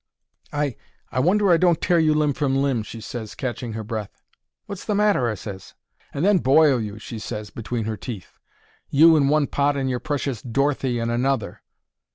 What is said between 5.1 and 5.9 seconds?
I ses.